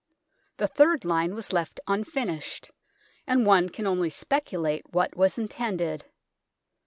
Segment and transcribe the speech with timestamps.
[0.57, 2.71] The third line was left unfinished,
[3.27, 6.05] and one can only speculate what was intended.